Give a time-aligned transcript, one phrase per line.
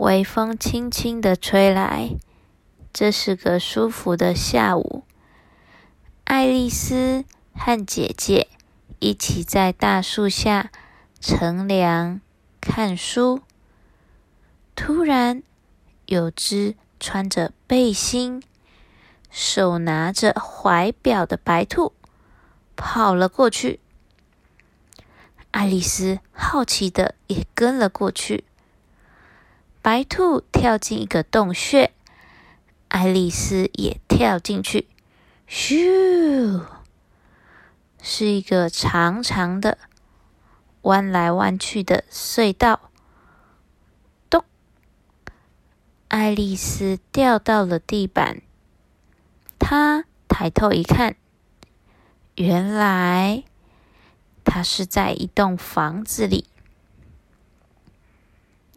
[0.00, 2.16] 微风轻轻的吹来，
[2.90, 5.04] 这是个舒服的下午。
[6.24, 8.48] 爱丽丝和姐姐
[8.98, 10.70] 一起在大树下
[11.20, 12.22] 乘凉
[12.62, 13.42] 看书。
[14.74, 15.42] 突然，
[16.06, 18.42] 有只穿着背心、
[19.30, 21.92] 手拿着怀表的白兔
[22.74, 23.80] 跑了过去。
[25.50, 28.44] 爱丽丝好奇的也跟了过去。
[29.82, 31.92] 白兔跳进一个洞穴，
[32.88, 34.86] 爱丽丝也跳进去。
[35.48, 36.66] 咻，
[38.02, 39.78] 是一个长长的、
[40.82, 42.90] 弯来弯去的隧道。
[44.28, 44.44] 咚！
[46.08, 48.42] 爱丽丝掉到了地板。
[49.58, 51.16] 她抬头一看，
[52.34, 53.44] 原来
[54.44, 56.46] 她是在一栋房子里，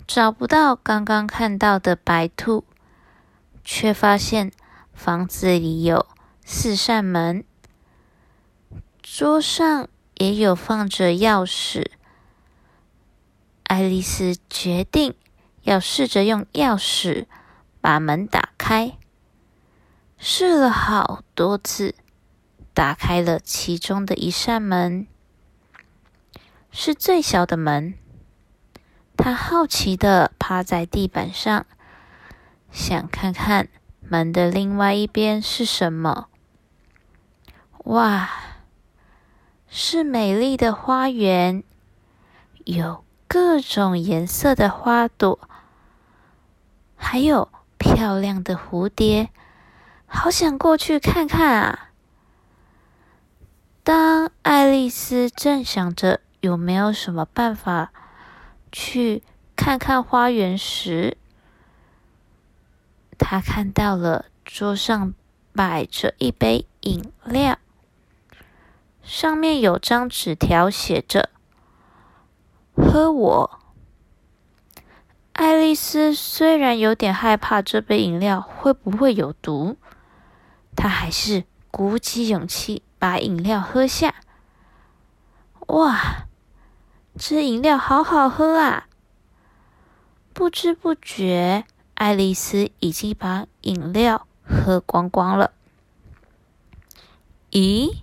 [0.08, 2.66] 找不到刚刚看到的白兔，
[3.64, 4.52] 却发现
[4.94, 6.08] 房子里有。
[6.46, 7.46] 四扇门，
[9.02, 11.86] 桌上也有放着钥匙。
[13.64, 15.16] 爱丽丝决定
[15.62, 17.28] 要试着用钥匙
[17.80, 18.98] 把门打开。
[20.18, 21.96] 试了好多次，
[22.74, 25.08] 打开了其中的一扇门，
[26.72, 27.94] 是最小的门。
[29.24, 31.66] 他好奇的趴在地板上，
[32.74, 33.70] 想看看
[34.02, 36.28] 门的另外一边是什么。
[37.86, 38.30] 哇，
[39.70, 41.64] 是美丽的花园，
[42.66, 45.40] 有各种颜色的花朵，
[46.98, 49.30] 还有漂亮的蝴蝶，
[50.06, 51.92] 好想过去看看啊！
[53.86, 57.94] 当爱丽丝正想着有没有什么办法
[58.74, 59.22] 去
[59.56, 61.16] 看看花园时，
[63.18, 65.14] 她看到了桌上
[65.54, 67.58] 摆着一杯饮料。
[69.04, 71.30] 上面有张纸条，写着
[72.76, 73.60] ：“喝我。”
[75.34, 79.78] 爱丽丝虽然有点害怕这杯饮料会不会有毒，
[80.76, 84.16] 她还是鼓起勇气把饮料喝下。
[85.68, 86.28] 哇，
[87.18, 88.88] 这饮料好好喝啊！
[90.34, 91.64] 不知不觉，
[91.94, 95.52] 爱丽丝已经把饮料喝光光了。
[97.52, 97.98] 咦？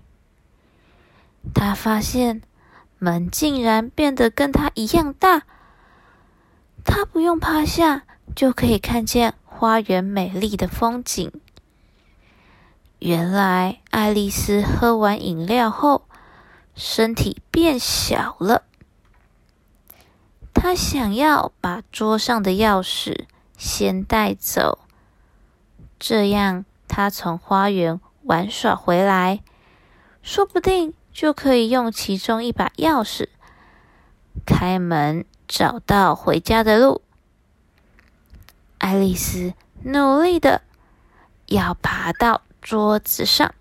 [1.53, 2.43] 他发现
[2.99, 5.43] 门竟然变得跟他一样大，
[6.85, 8.05] 他不用趴下
[8.37, 11.33] 就可以看见花园美丽的风景。
[13.01, 16.07] 原来爱丽丝喝完饮料后，
[16.77, 18.63] 身体变小了。
[20.55, 24.79] 他想要把桌上的钥匙先带走，
[25.99, 29.41] 这样他从花园玩耍回来，
[30.23, 30.95] 说不定。
[31.13, 33.29] 就可以用其中一把钥匙
[34.47, 37.03] 开门，找到回家的路。
[38.79, 40.63] 爱丽丝努力的
[41.47, 43.53] 要爬到桌子上，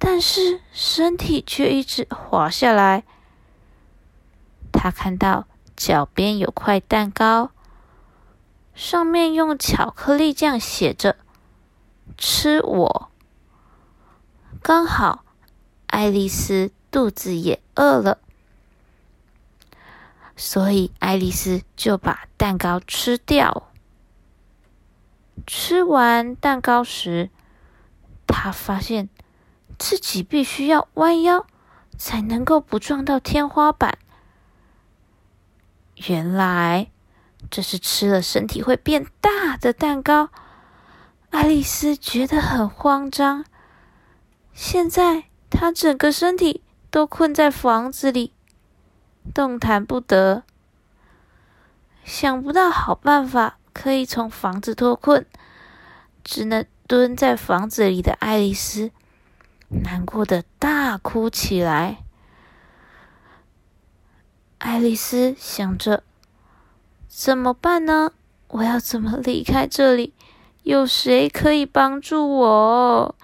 [0.00, 3.04] 但是身体却一直滑下来。
[4.72, 7.50] 她看到脚边有块蛋糕，
[8.74, 11.16] 上面用巧克力酱写着
[12.16, 13.10] “吃我”，
[14.62, 15.24] 刚好。
[15.86, 18.16] 爱丽丝肚子也饿了，
[20.34, 23.68] 所以爱丽丝就把蛋糕吃掉。
[25.46, 27.28] 吃完蛋糕时，
[28.26, 29.10] 她发现
[29.78, 31.46] 自己必须要弯腰
[31.98, 33.98] 才能够不撞到天花板。
[36.08, 36.90] 原来
[37.50, 40.30] 这是吃了身体会变大的蛋糕。
[41.30, 43.44] 爱丽丝觉得很慌张，
[44.52, 45.24] 现在。
[45.54, 48.32] 她整个身体都困在房子里，
[49.34, 50.44] 动弹不得。
[52.04, 55.26] 想不到好办法可以从房子脱困，
[56.24, 58.92] 只能蹲在房子里的爱丽丝
[59.68, 61.98] 难过的大哭起来。
[64.62, 66.04] 爱丽丝想着
[67.08, 68.12] 怎么办呢？
[68.46, 70.14] 我要怎么离开这里？
[70.62, 73.16] 有谁可以帮助我？